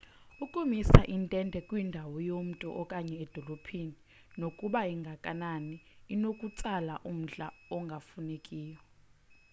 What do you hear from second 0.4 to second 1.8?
ukumisa intente